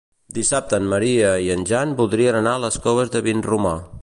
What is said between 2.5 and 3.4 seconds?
a les Coves de